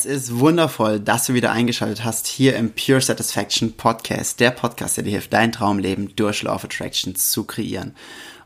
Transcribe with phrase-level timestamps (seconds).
[0.00, 4.96] Es ist wundervoll, dass du wieder eingeschaltet hast hier im Pure Satisfaction Podcast, der Podcast,
[4.96, 7.94] der dir hilft, dein Traumleben durch Law of Attraction zu kreieren.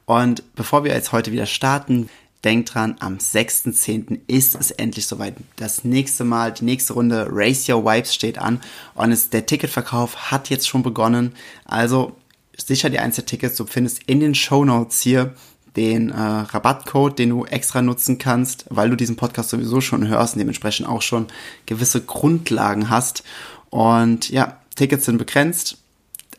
[0.04, 2.10] Und bevor wir jetzt heute wieder starten,
[2.42, 4.18] denk dran, am 6.10.
[4.26, 5.36] ist es endlich soweit.
[5.54, 8.60] Das nächste Mal, die nächste Runde Race Your Vibes steht an
[8.96, 11.36] und es, der Ticketverkauf hat jetzt schon begonnen.
[11.66, 12.16] Also
[12.56, 13.54] sicher die Einzeltickets.
[13.54, 15.36] Du findest in den Show Notes hier
[15.76, 20.34] den äh, Rabattcode, den du extra nutzen kannst, weil du diesen Podcast sowieso schon hörst
[20.34, 21.26] und dementsprechend auch schon
[21.66, 23.24] gewisse Grundlagen hast.
[23.70, 25.78] Und ja, Tickets sind begrenzt.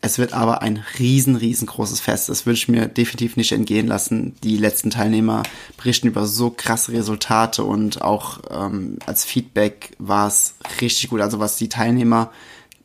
[0.02, 2.28] Es wird aber ein riesen, riesengroßes Fest.
[2.28, 4.36] Das würde ich mir definitiv nicht entgehen lassen.
[4.42, 5.42] Die letzten Teilnehmer
[5.76, 11.20] berichten über so krasse Resultate und auch ähm, als Feedback war es richtig gut.
[11.20, 12.30] Also was die Teilnehmer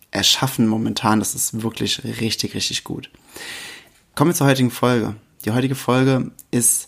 [0.09, 3.09] erschaffen momentan, das ist wirklich richtig, richtig gut.
[4.16, 5.16] Kommen wir zur heutigen Folge.
[5.45, 6.88] Die heutige Folge ist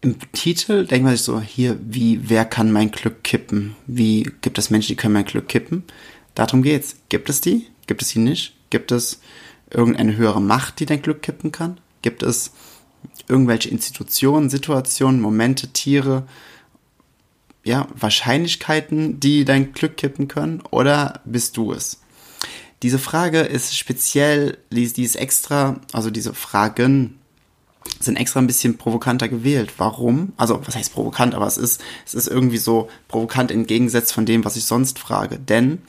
[0.00, 3.74] im Titel, denkt man sich so, hier, wie, wer kann mein Glück kippen?
[3.86, 5.84] Wie gibt es Menschen, die können mein Glück kippen?
[6.34, 6.96] Darum geht's.
[7.08, 7.66] Gibt es die?
[7.86, 8.54] Gibt es sie nicht?
[8.70, 9.20] Gibt es
[9.70, 11.80] irgendeine höhere Macht, die dein Glück kippen kann?
[12.02, 12.52] Gibt es
[13.28, 16.26] irgendwelche Institutionen, Situationen, Momente, Tiere,
[17.62, 20.62] ja, Wahrscheinlichkeiten, die dein Glück kippen können?
[20.70, 22.00] Oder bist du es?
[22.82, 27.18] Diese Frage ist speziell, die ist extra, also diese Fragen
[28.00, 29.74] sind extra ein bisschen provokanter gewählt.
[29.78, 30.32] Warum?
[30.36, 31.34] Also, was heißt provokant?
[31.34, 34.98] Aber es ist, es ist irgendwie so provokant im Gegensatz von dem, was ich sonst
[34.98, 35.38] frage.
[35.38, 35.82] Denn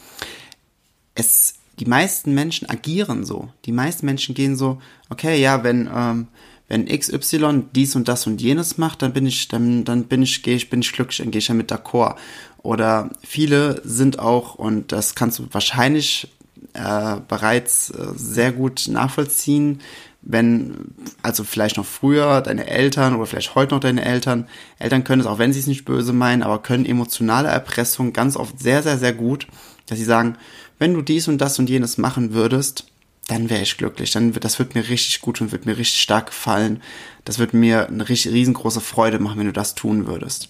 [1.14, 3.50] es, die meisten Menschen agieren so.
[3.66, 6.28] Die meisten Menschen gehen so, okay, ja, wenn, ähm,
[6.68, 10.42] wenn XY dies und das und jenes macht, dann bin ich, dann, dann bin ich,
[10.44, 12.16] gehe ich, bin ich glücklich, dann gehe ich ja mit d'accord.
[12.64, 16.28] Oder viele sind auch, und das kannst du wahrscheinlich
[16.74, 19.82] äh, bereits äh, sehr gut nachvollziehen,
[20.26, 24.48] wenn, also vielleicht noch früher deine Eltern oder vielleicht heute noch deine Eltern,
[24.80, 28.36] Eltern können es, auch wenn sie es nicht böse meinen, aber können emotionale Erpressung ganz
[28.36, 29.48] oft sehr, sehr, sehr gut,
[29.86, 30.36] dass sie sagen,
[30.80, 32.88] wenn du dies und das und jenes machen würdest,
[33.28, 34.12] dann wäre ich glücklich.
[34.12, 36.82] Dann wird, das wird mir richtig gut und wird mir richtig stark gefallen.
[37.24, 40.50] Das wird mir eine richtig riesengroße Freude machen, wenn du das tun würdest.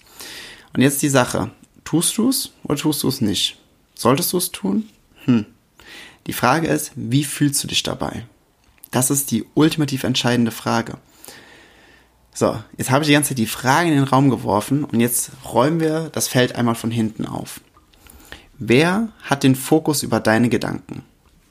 [0.73, 1.51] Und jetzt die Sache.
[1.83, 3.57] Tust du es oder tust du es nicht?
[3.93, 4.89] Solltest du es tun?
[5.25, 5.45] Hm.
[6.27, 8.25] Die Frage ist, wie fühlst du dich dabei?
[8.95, 10.97] Das ist die ultimativ entscheidende Frage.
[12.33, 15.31] So, jetzt habe ich die ganze Zeit die Frage in den Raum geworfen und jetzt
[15.51, 17.59] räumen wir das Feld einmal von hinten auf.
[18.57, 21.03] Wer hat den Fokus über deine Gedanken?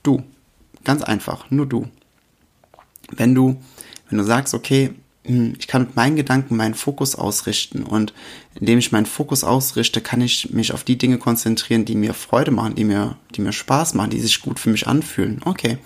[0.03, 0.23] Du.
[0.85, 1.87] Ganz einfach, nur du.
[3.11, 3.61] Wenn du,
[4.09, 4.95] wenn du sagst, okay,
[5.27, 8.13] ich kann mit meinen Gedanken meinen Fokus ausrichten und
[8.61, 12.51] indem ich meinen Fokus ausrichte, kann ich mich auf die Dinge konzentrieren, die mir Freude
[12.51, 15.41] machen, die mir, die mir Spaß machen, die sich gut für mich anfühlen.
[15.45, 15.79] Okay.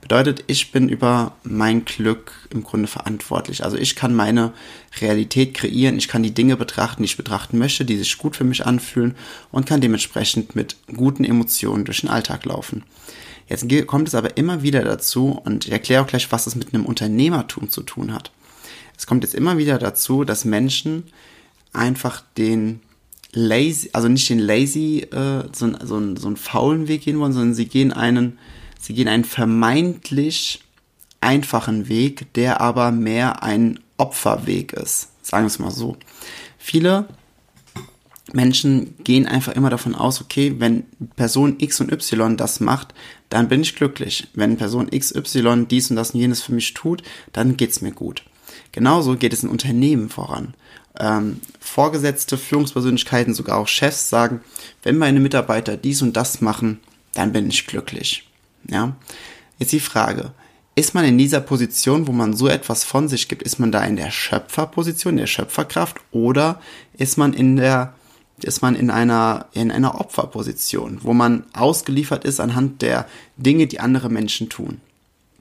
[0.00, 3.62] Bedeutet, ich bin über mein Glück im Grunde verantwortlich.
[3.62, 4.52] Also ich kann meine
[5.00, 8.44] Realität kreieren, ich kann die Dinge betrachten, die ich betrachten möchte, die sich gut für
[8.44, 9.16] mich anfühlen
[9.50, 12.84] und kann dementsprechend mit guten Emotionen durch den Alltag laufen.
[13.48, 16.72] Jetzt kommt es aber immer wieder dazu und ich erkläre auch gleich, was es mit
[16.72, 18.30] einem Unternehmertum zu tun hat
[18.98, 21.04] es kommt jetzt immer wieder dazu, dass Menschen
[21.72, 22.80] einfach den
[23.32, 27.54] lazy, also nicht den lazy, äh, so, so, so einen faulen Weg gehen wollen, sondern
[27.54, 28.38] sie gehen einen,
[28.78, 30.64] sie gehen einen vermeintlich
[31.20, 35.08] einfachen Weg, der aber mehr ein Opferweg ist.
[35.22, 35.96] Sagen wir es mal so.
[36.58, 37.06] Viele
[38.32, 40.84] Menschen gehen einfach immer davon aus, okay, wenn
[41.16, 42.94] Person X und Y das macht,
[43.30, 44.28] dann bin ich glücklich.
[44.34, 48.24] Wenn Person XY dies und das und jenes für mich tut, dann geht's mir gut.
[48.72, 50.54] Genauso geht es in Unternehmen voran.
[50.98, 54.40] Ähm, Vorgesetzte, Führungspersönlichkeiten, sogar auch Chefs sagen,
[54.82, 56.80] wenn meine Mitarbeiter dies und das machen,
[57.14, 58.28] dann bin ich glücklich.
[58.68, 58.96] Ja.
[59.58, 60.32] Jetzt die Frage,
[60.78, 63.82] ist man in dieser Position, wo man so etwas von sich gibt, ist man da
[63.84, 66.60] in der Schöpferposition, der Schöpferkraft, oder
[66.96, 67.94] ist man in der,
[68.42, 73.80] ist man in einer, in einer Opferposition, wo man ausgeliefert ist anhand der Dinge, die
[73.80, 74.80] andere Menschen tun?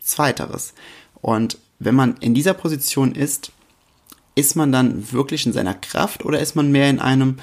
[0.01, 0.73] Zweiteres.
[1.21, 3.51] Und wenn man in dieser Position ist,
[4.35, 7.37] ist man dann wirklich in seiner Kraft oder ist man mehr in einem,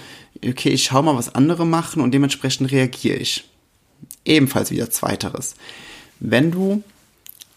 [0.46, 3.50] okay, ich schau mal, was andere machen und dementsprechend reagiere ich?
[4.24, 5.56] Ebenfalls wieder zweiteres.
[6.20, 6.82] Wenn du,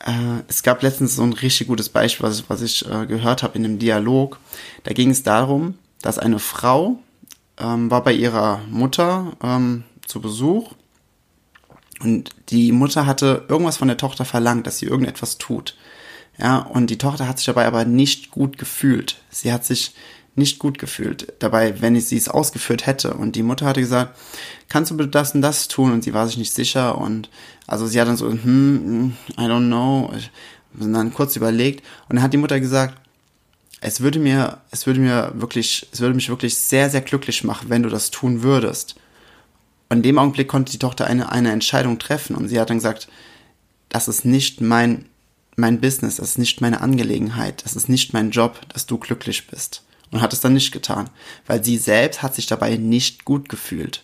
[0.06, 3.58] äh, es gab letztens so ein richtig gutes Beispiel, was, was ich äh, gehört habe
[3.58, 4.40] in einem Dialog,
[4.84, 7.00] da ging es darum, dass eine Frau
[7.60, 10.74] ähm, war bei ihrer Mutter ähm, zu Besuch
[12.00, 15.76] und die Mutter hatte irgendwas von der Tochter verlangt, dass sie irgendetwas tut.
[16.40, 19.18] Ja, und die Tochter hat sich dabei aber nicht gut gefühlt.
[19.30, 19.94] Sie hat sich
[20.36, 23.16] nicht gut gefühlt dabei, wenn sie es ausgeführt hätte.
[23.16, 24.16] Und die Mutter hatte gesagt,
[24.70, 25.92] kannst du bitte das und das tun?
[25.92, 26.98] Und sie war sich nicht sicher.
[27.00, 27.30] Und
[27.66, 30.14] also sie hat dann so, hm, I don't know.
[30.80, 31.84] Und dann kurz überlegt.
[32.08, 33.02] Und dann hat die Mutter gesagt,
[33.82, 37.70] es würde mir, es würde mir wirklich, es würde mich wirklich sehr, sehr glücklich machen,
[37.70, 38.96] wenn du das tun würdest.
[39.90, 42.36] Und in dem Augenblick konnte die Tochter eine, eine Entscheidung treffen.
[42.36, 43.08] Und sie hat dann gesagt,
[43.90, 45.06] das ist nicht mein,
[45.58, 49.48] mein Business, das ist nicht meine Angelegenheit, das ist nicht mein Job, dass du glücklich
[49.48, 51.10] bist und hat es dann nicht getan,
[51.48, 54.04] weil sie selbst hat sich dabei nicht gut gefühlt.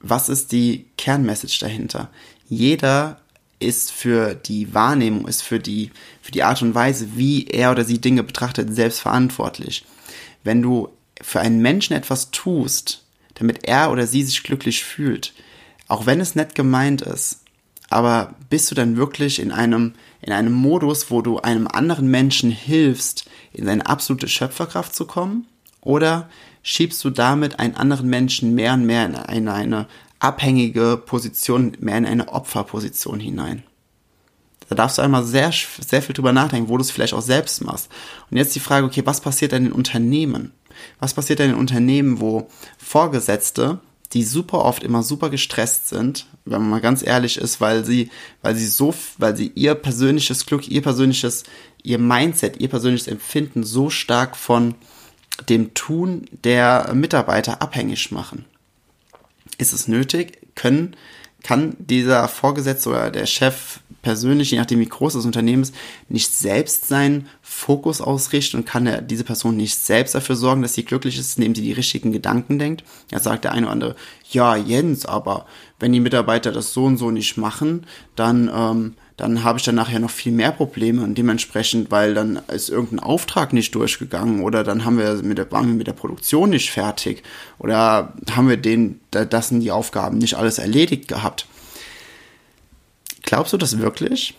[0.00, 2.10] Was ist die Kernmessage dahinter?
[2.48, 3.20] Jeder
[3.58, 7.84] ist für die Wahrnehmung, ist für die, für die Art und Weise, wie er oder
[7.84, 9.84] sie Dinge betrachtet, selbst verantwortlich.
[10.44, 10.90] Wenn du
[11.22, 13.04] für einen Menschen etwas tust,
[13.34, 15.32] damit er oder sie sich glücklich fühlt,
[15.88, 17.41] auch wenn es nett gemeint ist,
[17.92, 22.50] aber bist du dann wirklich in einem, in einem Modus, wo du einem anderen Menschen
[22.50, 25.46] hilfst, in seine absolute Schöpferkraft zu kommen?
[25.80, 26.28] Oder
[26.62, 29.86] schiebst du damit einen anderen Menschen mehr und mehr in eine, eine
[30.20, 33.62] abhängige Position, mehr in eine Opferposition hinein?
[34.68, 37.62] Da darfst du einmal sehr, sehr viel drüber nachdenken, wo du es vielleicht auch selbst
[37.62, 37.90] machst.
[38.30, 40.52] Und jetzt die Frage, okay, was passiert denn in Unternehmen?
[40.98, 42.48] Was passiert denn in Unternehmen, wo
[42.78, 43.80] Vorgesetzte
[44.12, 48.10] die super oft immer super gestresst sind, wenn man mal ganz ehrlich ist, weil sie,
[48.42, 51.44] weil sie so, weil sie ihr persönliches Glück, ihr persönliches,
[51.82, 54.74] ihr Mindset, ihr persönliches Empfinden so stark von
[55.48, 58.44] dem Tun der Mitarbeiter abhängig machen.
[59.58, 60.38] Ist es nötig?
[60.54, 60.96] Können
[61.42, 65.74] kann dieser Vorgesetzte oder der Chef persönlich, je nachdem wie groß das Unternehmen ist,
[66.08, 70.84] nicht selbst seinen Fokus ausrichten und kann diese Person nicht selbst dafür sorgen, dass sie
[70.84, 72.84] glücklich ist, indem sie die richtigen Gedanken denkt.
[73.10, 73.96] Ja, sagt der eine oder andere,
[74.30, 75.46] ja, Jens, aber
[75.78, 79.74] wenn die Mitarbeiter das so und so nicht machen, dann ähm, dann habe ich dann
[79.74, 84.64] nachher noch viel mehr Probleme und dementsprechend, weil dann ist irgendein Auftrag nicht durchgegangen oder
[84.64, 87.22] dann haben wir mit der, waren wir mit der Produktion nicht fertig
[87.58, 91.46] oder haben wir den, das sind die Aufgaben nicht alles erledigt gehabt.
[93.32, 94.34] Glaubst du das wirklich?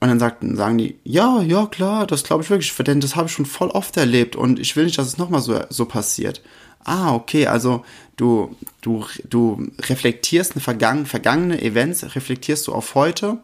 [0.00, 3.28] Und dann sagten, sagen die, ja, ja, klar, das glaube ich wirklich, denn das habe
[3.28, 6.42] ich schon voll oft erlebt und ich will nicht, dass es nochmal so, so passiert.
[6.84, 7.86] Ah, okay, also
[8.18, 13.38] du, du, du reflektierst eine vergangen, vergangene Events, reflektierst du auf heute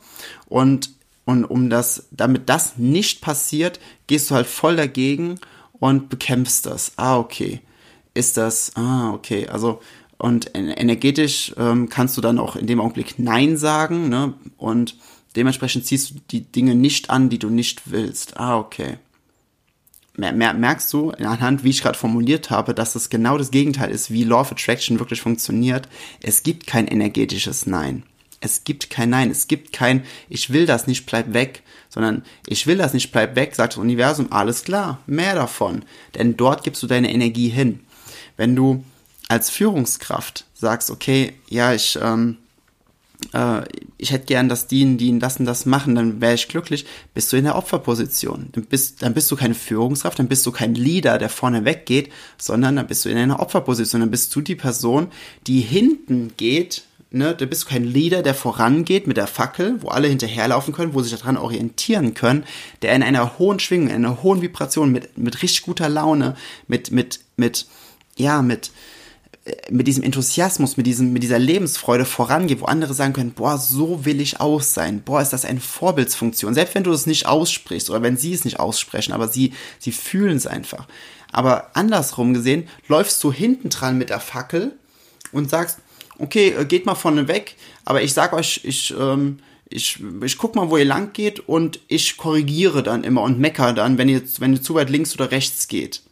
[0.50, 0.90] und,
[1.24, 5.40] und um das, damit das nicht passiert, gehst du halt voll dagegen
[5.80, 6.92] und bekämpfst das.
[6.96, 7.62] Ah, okay.
[8.12, 9.80] Ist das, ah, okay, also
[10.18, 14.34] und energetisch ähm, kannst du dann auch in dem Augenblick Nein sagen, ne?
[14.56, 14.96] Und
[15.36, 18.38] dementsprechend ziehst du die Dinge nicht an, die du nicht willst.
[18.38, 18.98] Ah, okay
[20.18, 24.24] merkst du anhand, wie ich gerade formuliert habe, dass es genau das Gegenteil ist, wie
[24.24, 25.88] Law of Attraction wirklich funktioniert.
[26.20, 28.02] Es gibt kein energetisches Nein.
[28.40, 29.30] Es gibt kein Nein.
[29.30, 33.36] Es gibt kein, ich will das nicht, bleib weg, sondern ich will das nicht, bleib
[33.36, 35.84] weg, sagt das Universum, alles klar, mehr davon.
[36.16, 37.80] Denn dort gibst du deine Energie hin.
[38.36, 38.84] Wenn du
[39.28, 42.38] als Führungskraft sagst, okay, ja, ich, ähm,
[43.32, 43.62] äh,
[43.98, 47.32] ich hätte gern, dass die, die das und das machen, dann wäre ich glücklich, bist
[47.32, 48.48] du in der Opferposition.
[48.52, 52.10] Dann bist, dann bist du keine Führungskraft, dann bist du kein Leader, der vorne weggeht,
[52.38, 54.00] sondern dann bist du in einer Opferposition.
[54.00, 55.08] Dann bist du die Person,
[55.46, 59.88] die hinten geht, ne, da bist du kein Leader, der vorangeht mit der Fackel, wo
[59.88, 62.44] alle hinterherlaufen können, wo sich daran orientieren können,
[62.82, 66.92] der in einer hohen Schwingung, in einer hohen Vibration, mit, mit richtig guter Laune, mit,
[66.92, 67.66] mit, mit,
[68.16, 68.70] ja, mit,
[69.70, 74.04] mit diesem Enthusiasmus, mit, diesem, mit dieser Lebensfreude vorangeht, wo andere sagen können, boah, so
[74.04, 77.90] will ich auch sein, boah, ist das eine Vorbildsfunktion, selbst wenn du es nicht aussprichst
[77.90, 80.86] oder wenn sie es nicht aussprechen, aber sie, sie fühlen es einfach.
[81.32, 84.72] Aber andersrum gesehen, läufst du hinten dran mit der Fackel
[85.32, 85.78] und sagst,
[86.18, 89.38] okay, äh, geht mal vorne weg, aber ich sag euch, ich, ähm,
[89.68, 93.72] ich, ich guck mal, wo ihr lang geht und ich korrigiere dann immer und mecker
[93.72, 96.02] dann, wenn ihr, wenn ihr zu weit links oder rechts geht.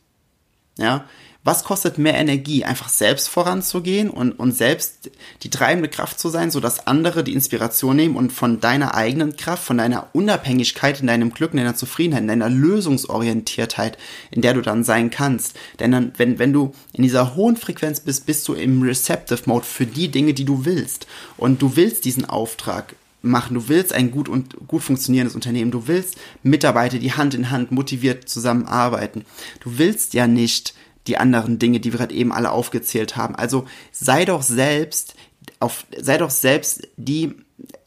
[0.78, 1.06] Ja,
[1.46, 5.12] was kostet mehr Energie, einfach selbst voranzugehen und, und selbst
[5.44, 9.62] die treibende Kraft zu sein, sodass andere die Inspiration nehmen und von deiner eigenen Kraft,
[9.62, 13.96] von deiner Unabhängigkeit, in deinem Glück, in deiner Zufriedenheit, in deiner Lösungsorientiertheit,
[14.32, 15.56] in der du dann sein kannst.
[15.78, 19.66] Denn dann, wenn, wenn du in dieser hohen Frequenz bist, bist du im Receptive Mode
[19.66, 21.06] für die Dinge, die du willst.
[21.36, 23.54] Und du willst diesen Auftrag machen.
[23.54, 25.70] Du willst ein gut und gut funktionierendes Unternehmen.
[25.70, 29.24] Du willst Mitarbeiter, die Hand in Hand motiviert zusammenarbeiten.
[29.60, 30.74] Du willst ja nicht
[31.06, 33.34] die anderen Dinge, die wir gerade eben alle aufgezählt haben.
[33.34, 35.14] Also sei doch selbst
[35.60, 37.34] auf, sei doch selbst die,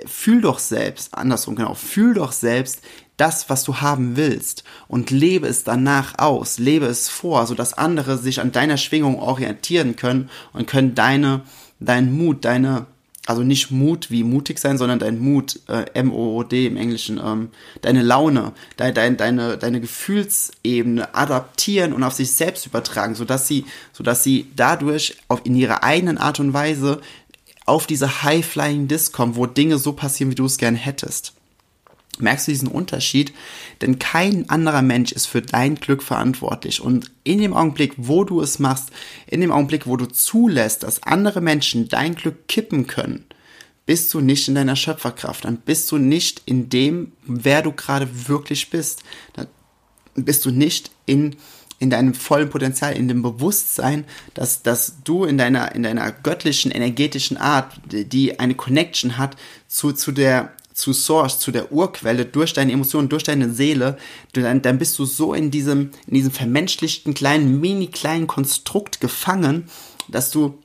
[0.06, 2.82] fühl doch selbst, andersrum genau, fühl doch selbst
[3.18, 8.18] das, was du haben willst und lebe es danach aus, lebe es vor, sodass andere
[8.18, 11.42] sich an deiner Schwingung orientieren können und können deine,
[11.80, 12.88] deinen Mut, deine,
[13.30, 17.50] also nicht Mut wie mutig sein, sondern dein Mut, äh, M-O-O-D im Englischen, ähm,
[17.82, 23.66] deine Laune, deine, deine, deine, deine Gefühlsebene adaptieren und auf sich selbst übertragen, sodass sie,
[23.94, 27.02] sodass sie dadurch auf, in ihrer eigenen Art und Weise
[27.68, 31.34] auf diese High-Flying Disc kommen, wo Dinge so passieren, wie du es gern hättest.
[32.22, 33.34] Merkst du diesen Unterschied?
[33.82, 36.82] Denn kein anderer Mensch ist für dein Glück verantwortlich.
[36.82, 38.90] Und in dem Augenblick, wo du es machst,
[39.28, 43.26] in dem Augenblick, wo du zulässt, dass andere Menschen dein Glück kippen können,
[43.86, 45.46] bist du nicht in deiner Schöpferkraft.
[45.46, 49.04] Dann bist du nicht in dem, wer du gerade wirklich bist.
[49.34, 49.48] Dann
[50.16, 51.36] bist du nicht in
[51.80, 56.72] in deinem vollen Potenzial, in dem Bewusstsein, dass, dass du in deiner, in deiner göttlichen,
[56.72, 62.54] energetischen Art, die eine Connection hat zu, zu der, zu Source, zu der Urquelle, durch
[62.54, 63.98] deine Emotionen, durch deine Seele,
[64.34, 69.70] dann, dann bist du so in diesem, in diesem vermenschlichten kleinen, mini kleinen Konstrukt gefangen,
[70.08, 70.58] dass du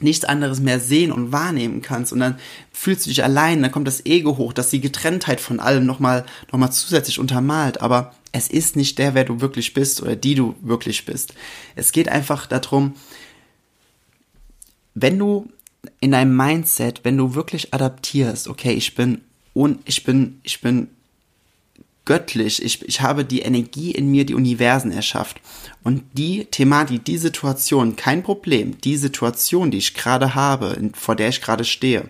[0.00, 2.38] nichts anderes mehr sehen und wahrnehmen kannst und dann
[2.72, 6.24] fühlst du dich allein, dann kommt das Ego hoch, dass die Getrenntheit von allem nochmal
[6.50, 10.34] noch mal zusätzlich untermalt, aber es ist nicht der, wer du wirklich bist oder die
[10.34, 11.34] du wirklich bist.
[11.74, 12.94] Es geht einfach darum,
[14.94, 15.48] wenn du
[16.00, 19.22] in deinem Mindset, wenn du wirklich adaptierst, okay, ich bin
[19.54, 20.88] und ich bin, ich bin
[22.04, 25.40] göttlich, ich, ich habe die Energie in mir, die Universen erschafft.
[25.82, 31.28] Und die Thematik, die Situation, kein Problem, die Situation, die ich gerade habe, vor der
[31.28, 32.08] ich gerade stehe,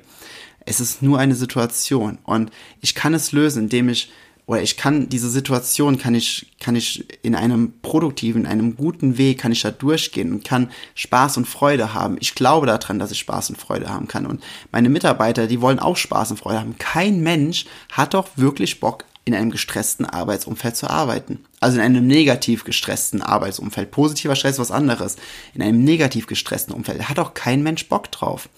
[0.65, 2.19] es ist nur eine Situation.
[2.25, 2.50] Und
[2.81, 4.11] ich kann es lösen, indem ich
[4.50, 9.16] oder ich kann diese Situation, kann ich, kann ich in einem produktiven, in einem guten
[9.16, 12.16] Weg, kann ich da durchgehen und kann Spaß und Freude haben.
[12.19, 14.26] Ich glaube daran, dass ich Spaß und Freude haben kann.
[14.26, 14.42] Und
[14.73, 16.76] meine Mitarbeiter, die wollen auch Spaß und Freude haben.
[16.78, 21.45] Kein Mensch hat doch wirklich Bock, in einem gestressten Arbeitsumfeld zu arbeiten.
[21.61, 23.91] Also in einem negativ gestressten Arbeitsumfeld.
[23.91, 25.17] Positiver Stress ist was anderes.
[25.55, 27.00] In einem negativ gestressten Umfeld.
[27.00, 28.49] Da hat auch kein Mensch Bock drauf.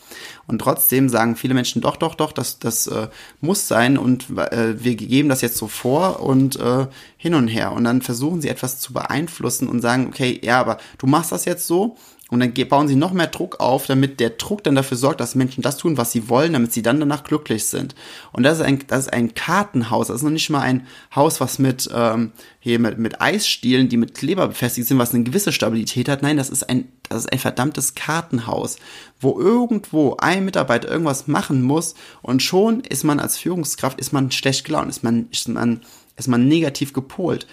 [0.46, 3.08] Und trotzdem sagen viele Menschen, doch, doch, doch, das, das äh,
[3.40, 7.72] muss sein und äh, wir geben das jetzt so vor und äh, hin und her.
[7.72, 11.44] Und dann versuchen sie etwas zu beeinflussen und sagen, okay, ja, aber du machst das
[11.44, 11.96] jetzt so
[12.32, 15.34] und dann bauen sie noch mehr Druck auf, damit der Druck dann dafür sorgt, dass
[15.34, 17.94] Menschen das tun, was sie wollen, damit sie dann danach glücklich sind.
[18.32, 20.06] Und das ist ein, das ist ein Kartenhaus.
[20.06, 23.98] Das ist noch nicht mal ein Haus, was mit, ähm, hier mit, mit Eisstielen, die
[23.98, 26.22] mit Kleber befestigt sind, was eine gewisse Stabilität hat.
[26.22, 28.78] Nein, das ist ein, das ist ein verdammtes Kartenhaus,
[29.20, 34.30] wo irgendwo ein Mitarbeiter irgendwas machen muss und schon ist man als Führungskraft, ist man
[34.30, 35.82] schlecht gelaunt, ist man, ist man,
[36.16, 37.46] ist man negativ gepolt.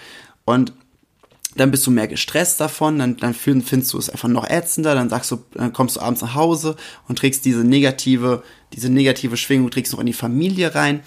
[0.45, 0.71] Und
[1.55, 5.09] dann bist du mehr gestresst davon, dann, dann findest du es einfach noch ätzender, dann
[5.09, 6.75] sagst du, dann kommst du abends nach Hause
[7.07, 11.01] und trägst diese negative, diese negative Schwingung, trägst noch in die Familie rein.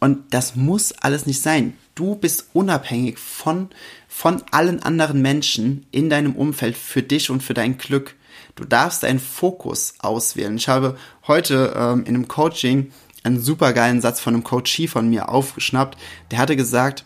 [0.00, 1.74] Und das muss alles nicht sein.
[1.94, 3.70] Du bist unabhängig von,
[4.08, 8.16] von allen anderen Menschen in deinem Umfeld für dich und für dein Glück.
[8.56, 10.56] Du darfst deinen Fokus auswählen.
[10.56, 15.28] Ich habe heute ähm, in einem Coaching einen supergeilen Satz von einem Coachie von mir
[15.28, 15.98] aufgeschnappt.
[16.30, 17.04] Der hatte gesagt,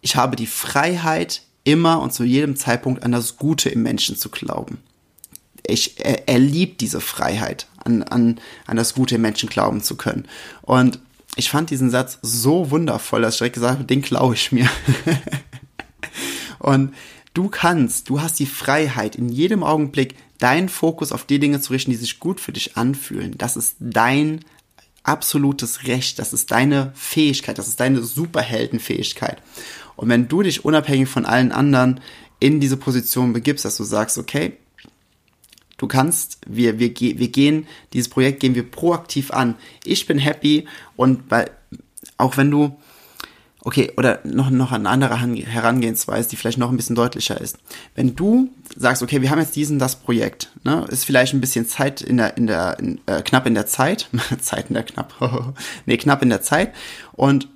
[0.00, 4.28] ich habe die Freiheit, immer und zu jedem Zeitpunkt an das Gute im Menschen zu
[4.28, 4.78] glauben.
[5.66, 9.96] Ich, er, er liebt diese Freiheit, an, an, an das Gute im Menschen glauben zu
[9.96, 10.26] können.
[10.62, 10.98] Und
[11.36, 14.68] ich fand diesen Satz so wundervoll, dass ich direkt gesagt habe, den glaube ich mir.
[16.58, 16.94] und
[17.32, 21.72] du kannst, du hast die Freiheit, in jedem Augenblick deinen Fokus auf die Dinge zu
[21.72, 23.36] richten, die sich gut für dich anfühlen.
[23.38, 24.44] Das ist dein
[25.02, 29.40] absolutes Recht, das ist deine Fähigkeit, das ist deine Superheldenfähigkeit.
[29.96, 32.00] Und wenn du dich unabhängig von allen anderen
[32.40, 34.58] in diese Position begibst, dass du sagst, okay,
[35.78, 39.56] du kannst, wir, wir, wir gehen, dieses Projekt gehen wir proaktiv an.
[39.84, 41.50] Ich bin happy und weil,
[42.16, 42.76] auch wenn du,
[43.60, 47.58] okay, oder noch, noch eine andere Herangehensweise, die vielleicht noch ein bisschen deutlicher ist.
[47.94, 51.66] Wenn du sagst, okay, wir haben jetzt diesen, das Projekt, ne, ist vielleicht ein bisschen
[51.66, 54.08] Zeit in der, in der, in, äh, knapp in der Zeit,
[54.40, 55.14] Zeit in der knapp,
[55.86, 56.74] nee, knapp in der Zeit
[57.12, 57.48] und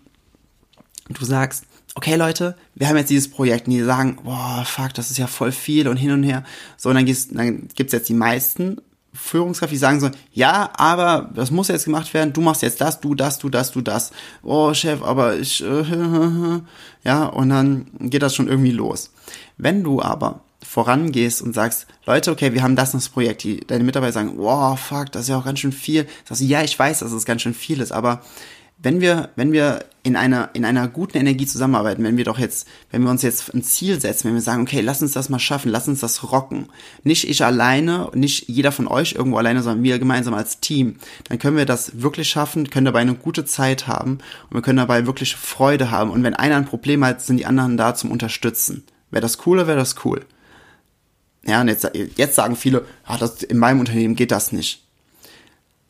[1.09, 1.64] du sagst,
[1.98, 5.26] okay Leute, wir haben jetzt dieses Projekt und die sagen, boah, fuck, das ist ja
[5.26, 6.44] voll viel und hin und her.
[6.76, 8.80] So, und dann, gibt's, dann gibt's jetzt die meisten
[9.12, 13.00] Führungskräfte, die sagen so, ja, aber das muss jetzt gemacht werden, du machst jetzt das,
[13.00, 14.12] du das, du das, du das.
[14.44, 15.82] Oh, Chef, aber ich, äh,
[17.02, 19.10] ja, und dann geht das schon irgendwie los.
[19.56, 23.82] Wenn du aber vorangehst und sagst, Leute, okay, wir haben das das Projekt, die, deine
[23.82, 26.06] Mitarbeiter sagen, wow, fuck, das ist ja auch ganz schön viel.
[26.24, 28.22] Sagst du, ja, ich weiß, dass es ganz schön viel ist, aber
[28.80, 32.68] wenn wir, wenn wir in einer, in einer guten Energie zusammenarbeiten, wenn wir doch jetzt,
[32.90, 35.40] wenn wir uns jetzt ein Ziel setzen, wenn wir sagen, okay, lass uns das mal
[35.40, 36.68] schaffen, lass uns das rocken.
[37.02, 41.38] Nicht ich alleine, nicht jeder von euch irgendwo alleine, sondern wir gemeinsam als Team, dann
[41.38, 44.18] können wir das wirklich schaffen, können dabei eine gute Zeit haben
[44.49, 46.11] und wir können dabei wirklich Freude haben.
[46.11, 48.85] Und wenn einer ein Problem hat, sind die anderen da zum Unterstützen.
[49.11, 50.25] Wäre das cool oder wäre das cool?
[51.44, 54.88] Ja, und jetzt, jetzt sagen viele, ah, das, in meinem Unternehmen geht das nicht.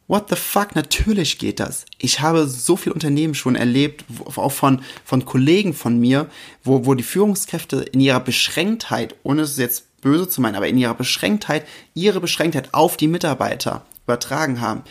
[0.09, 0.75] What the fuck?
[0.75, 1.85] Natürlich geht das.
[1.99, 6.29] Ich habe so viel Unternehmen schon erlebt, auch von, von Kollegen von mir,
[6.65, 10.79] wo, wo die Führungskräfte in ihrer Beschränktheit, ohne es jetzt böse zu meinen, aber in
[10.79, 14.83] ihrer Beschränktheit, ihre Beschränktheit auf die Mitarbeiter übertragen haben.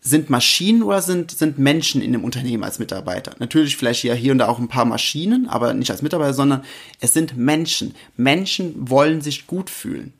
[0.00, 3.34] Sind Maschinen oder sind, sind Menschen in dem Unternehmen als Mitarbeiter?
[3.40, 6.64] Natürlich vielleicht hier, hier und da auch ein paar Maschinen, aber nicht als Mitarbeiter, sondern
[7.00, 7.94] es sind Menschen.
[8.16, 10.12] Menschen wollen sich gut fühlen.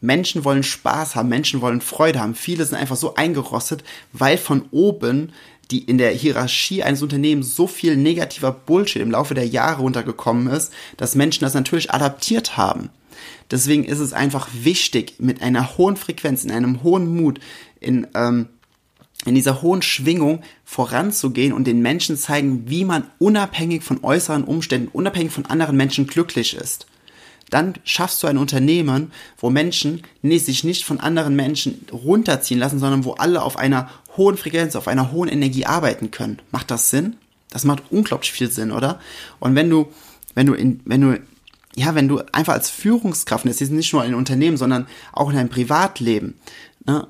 [0.00, 2.34] Menschen wollen Spaß haben, Menschen wollen Freude haben.
[2.34, 5.32] Viele sind einfach so eingerostet, weil von oben
[5.70, 10.48] die in der Hierarchie eines Unternehmens so viel negativer Bullshit im Laufe der Jahre runtergekommen
[10.48, 12.90] ist, dass Menschen das natürlich adaptiert haben.
[13.50, 17.40] Deswegen ist es einfach wichtig, mit einer hohen Frequenz, in einem hohen Mut,
[17.80, 18.48] in, ähm,
[19.26, 24.88] in dieser hohen Schwingung voranzugehen und den Menschen zeigen, wie man unabhängig von äußeren Umständen,
[24.88, 26.86] unabhängig von anderen Menschen glücklich ist
[27.50, 33.04] dann schaffst du ein Unternehmen, wo Menschen sich nicht von anderen Menschen runterziehen lassen, sondern
[33.04, 36.40] wo alle auf einer hohen Frequenz, auf einer hohen Energie arbeiten können.
[36.50, 37.16] Macht das Sinn?
[37.50, 39.00] Das macht unglaublich viel Sinn, oder?
[39.40, 39.88] Und wenn du,
[40.34, 41.20] wenn du in, wenn du,
[41.74, 45.36] ja, wenn du einfach als Führungskraft, das ist nicht nur in Unternehmen, sondern auch in
[45.36, 46.34] deinem Privatleben,
[46.86, 47.06] ne,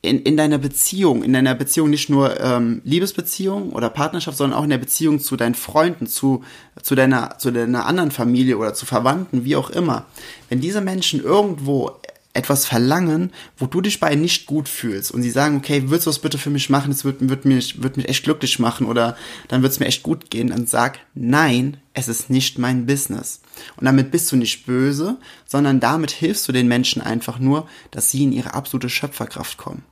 [0.00, 4.64] in, in deiner Beziehung, in deiner Beziehung nicht nur ähm, Liebesbeziehung oder Partnerschaft, sondern auch
[4.64, 6.44] in der Beziehung zu deinen Freunden, zu,
[6.82, 10.06] zu, deiner, zu deiner anderen Familie oder zu Verwandten, wie auch immer.
[10.48, 11.98] Wenn diese Menschen irgendwo
[12.38, 16.10] etwas verlangen, wo du dich bei nicht gut fühlst und sie sagen, okay, würdest du
[16.10, 19.16] das bitte für mich machen, das wird, wird, mich, wird mich echt glücklich machen oder
[19.48, 23.40] dann wird es mir echt gut gehen, dann sag, nein, es ist nicht mein Business.
[23.76, 28.10] Und damit bist du nicht böse, sondern damit hilfst du den Menschen einfach nur, dass
[28.10, 29.82] sie in ihre absolute Schöpferkraft kommen.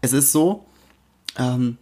[0.00, 0.64] Es ist so,
[1.36, 1.78] ähm,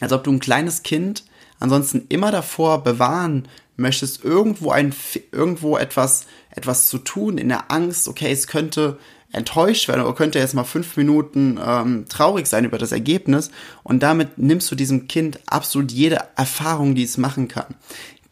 [0.00, 1.24] als ob du ein kleines Kind
[1.58, 4.94] ansonsten immer davor bewahren möchtest, irgendwo ein,
[5.32, 8.98] irgendwo etwas, etwas zu tun in der Angst, okay, es könnte
[9.32, 13.50] enttäuscht werden oder könnte jetzt mal fünf Minuten ähm, traurig sein über das Ergebnis
[13.82, 17.74] und damit nimmst du diesem Kind absolut jede Erfahrung, die es machen kann.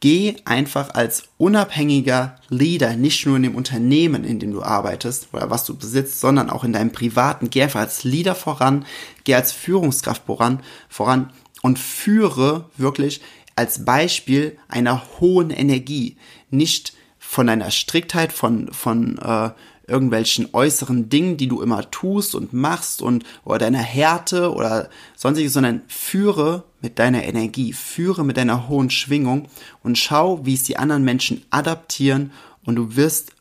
[0.00, 5.50] Geh einfach als unabhängiger Leader, nicht nur in dem Unternehmen, in dem du arbeitest oder
[5.50, 7.48] was du besitzt, sondern auch in deinem privaten.
[7.48, 8.84] Geh einfach als Leader voran,
[9.24, 11.30] geh als Führungskraft voran, voran
[11.62, 13.20] und führe wirklich
[13.56, 16.16] als Beispiel einer hohen Energie,
[16.50, 19.50] nicht von einer Striktheit, von, von äh,
[19.88, 25.52] irgendwelchen äußeren Dingen, die du immer tust und machst und oder deiner Härte oder sonstiges,
[25.52, 29.48] sondern führe mit deiner Energie, führe mit deiner hohen Schwingung
[29.82, 32.32] und schau, wie es die anderen Menschen adaptieren
[32.64, 33.32] und du wirst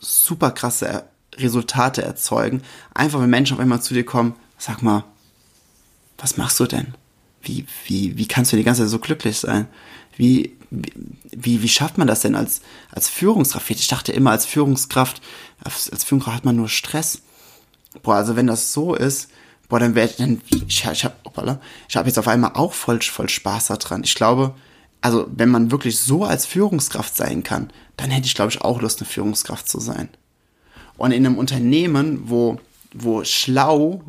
[0.00, 1.04] super krasse
[1.36, 2.62] Resultate erzeugen.
[2.94, 5.04] Einfach wenn Menschen auf einmal zu dir kommen, sag mal,
[6.16, 6.94] was machst du denn?
[7.48, 9.66] Wie, wie, wie kannst du die ganze Zeit so glücklich sein?
[10.16, 13.70] Wie, wie, wie schafft man das denn als, als Führungskraft?
[13.70, 15.22] Ich dachte immer, als Führungskraft,
[15.62, 17.22] als, als Führungskraft hat man nur Stress.
[18.02, 19.30] Boah, also wenn das so ist,
[19.68, 20.94] boah, dann wäre dann, ich, ich habe
[21.88, 24.04] ich hab jetzt auf einmal auch voll, voll Spaß daran.
[24.04, 24.54] Ich glaube,
[25.00, 28.80] also wenn man wirklich so als Führungskraft sein kann, dann hätte ich, glaube ich, auch
[28.82, 30.08] Lust, eine Führungskraft zu sein.
[30.96, 32.60] Und in einem Unternehmen, wo,
[32.92, 34.02] wo schlau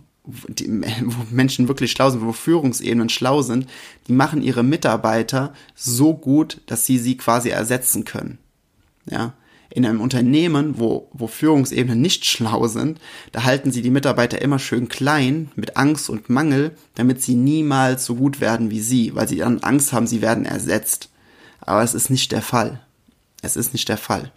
[0.47, 0.67] die,
[1.05, 3.67] wo Menschen wirklich schlau sind, wo Führungsebenen schlau sind,
[4.07, 8.37] die machen ihre Mitarbeiter so gut, dass sie sie quasi ersetzen können.
[9.09, 9.33] Ja.
[9.71, 12.99] In einem Unternehmen, wo, wo Führungsebenen nicht schlau sind,
[13.31, 18.05] da halten sie die Mitarbeiter immer schön klein, mit Angst und Mangel, damit sie niemals
[18.05, 21.09] so gut werden wie sie, weil sie dann Angst haben, sie werden ersetzt.
[21.61, 22.81] Aber es ist nicht der Fall.
[23.43, 24.31] Es ist nicht der Fall.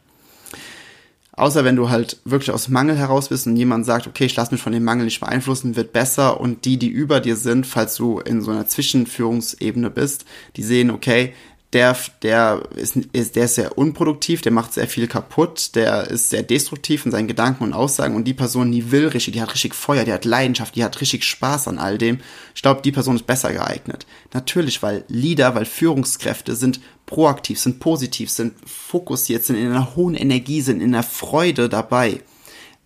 [1.35, 4.53] Außer wenn du halt wirklich aus Mangel heraus bist und jemand sagt, okay, ich lasse
[4.53, 6.41] mich von dem Mangel nicht beeinflussen, wird besser.
[6.41, 10.91] Und die, die über dir sind, falls du in so einer Zwischenführungsebene bist, die sehen,
[10.91, 11.33] okay,
[11.73, 16.29] der, der ist, ist, der ist sehr unproduktiv, der macht sehr viel kaputt, der ist
[16.29, 19.55] sehr destruktiv in seinen Gedanken und Aussagen und die Person, die will richtig, die hat
[19.55, 22.21] richtig Feuer, die hat Leidenschaft, die hat richtig Spaß an all dem.
[22.55, 24.07] Ich glaube, die Person ist besser geeignet.
[24.35, 30.15] Natürlich, weil Leader, weil Führungskräfte sind proaktiv, sind positiv, sind fokussiert, sind in einer hohen
[30.15, 32.21] Energie, sind in der Freude dabei.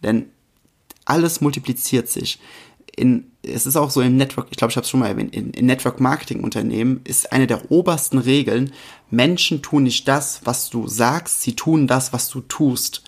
[0.04, 0.26] Denn
[1.04, 2.38] alles multipliziert sich
[2.96, 5.34] in, es ist auch so im Network, ich glaube, ich habe es schon mal erwähnt,
[5.34, 8.72] in, in Network Marketing Unternehmen ist eine der obersten Regeln,
[9.10, 13.04] Menschen tun nicht das, was du sagst, sie tun das, was du tust.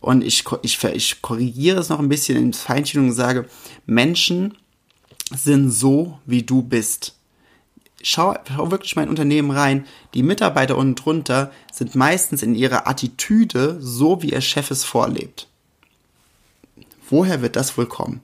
[0.00, 3.46] Und ich, ich, ich korrigiere es noch ein bisschen in Feinstellung und sage,
[3.86, 4.56] Menschen
[5.34, 7.14] sind so, wie du bist.
[8.02, 9.86] schau, schau wirklich mal in Unternehmen rein.
[10.14, 15.47] Die Mitarbeiter unten drunter sind meistens in ihrer Attitüde so, wie ihr Chef es vorlebt.
[17.10, 18.20] Woher wird das wohl kommen?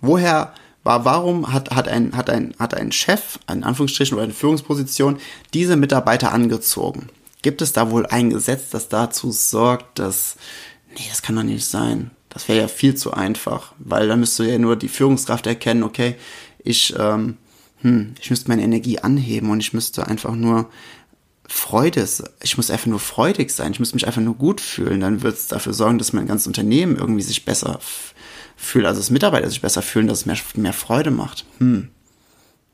[0.00, 4.34] Woher war, warum hat, hat, ein, hat, ein, hat ein Chef, in Anführungsstrichen oder eine
[4.34, 5.18] Führungsposition,
[5.54, 7.08] diese Mitarbeiter angezogen?
[7.42, 10.36] Gibt es da wohl ein Gesetz, das dazu sorgt, dass,
[10.90, 12.10] nee, das kann doch nicht sein.
[12.28, 16.16] Das wäre ja viel zu einfach, weil dann müsste ja nur die Führungskraft erkennen, okay,
[16.58, 17.36] ich, ähm,
[17.80, 20.68] hm, ich müsste meine Energie anheben und ich müsste einfach nur
[21.46, 22.08] Freude,
[22.42, 25.34] ich muss einfach nur freudig sein, ich muss mich einfach nur gut fühlen, dann wird
[25.34, 27.78] es dafür sorgen, dass mein ganzes Unternehmen irgendwie sich besser
[28.56, 31.44] fühlt, also dass Mitarbeiter sich besser fühlen, dass es mehr, mehr Freude macht.
[31.58, 31.90] Hm.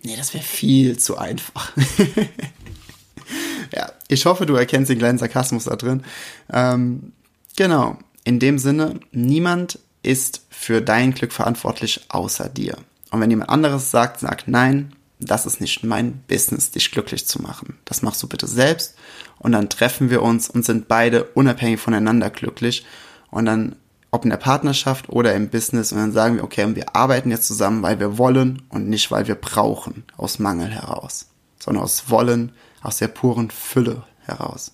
[0.03, 1.73] Nee, das wäre viel zu einfach.
[3.75, 6.03] ja, ich hoffe, du erkennst den kleinen Sarkasmus da drin.
[6.51, 7.13] Ähm,
[7.57, 7.99] genau.
[8.25, 12.77] In dem Sinne, niemand ist für dein Glück verantwortlich außer dir.
[13.11, 17.43] Und wenn jemand anderes sagt, sag nein, das ist nicht mein Business, dich glücklich zu
[17.43, 17.79] machen.
[17.85, 18.95] Das machst du bitte selbst.
[19.39, 22.85] Und dann treffen wir uns und sind beide unabhängig voneinander glücklich.
[23.31, 23.77] Und dann
[24.11, 27.47] ob in der Partnerschaft oder im Business und dann sagen wir, okay, wir arbeiten jetzt
[27.47, 31.27] zusammen, weil wir wollen und nicht, weil wir brauchen, aus Mangel heraus,
[31.59, 32.53] sondern aus Wollen,
[32.83, 34.73] aus der puren Fülle heraus.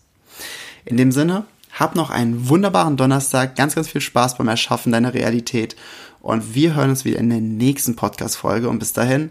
[0.84, 5.12] In dem Sinne, hab noch einen wunderbaren Donnerstag, ganz, ganz viel Spaß beim Erschaffen deiner
[5.12, 5.76] Realität
[6.20, 9.30] und wir hören uns wieder in der nächsten Podcast-Folge und bis dahin,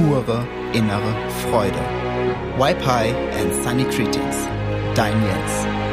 [0.00, 1.82] pure innere Freude.
[2.58, 4.46] Wipe High and Sunny Greetings.
[4.94, 5.89] Dein Jens.